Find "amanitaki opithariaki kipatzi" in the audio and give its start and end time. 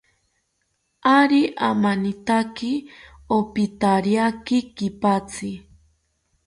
1.69-5.51